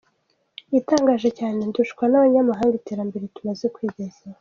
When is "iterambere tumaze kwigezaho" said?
2.79-4.29